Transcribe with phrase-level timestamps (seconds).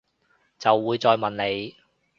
[0.57, 1.75] 就會再問你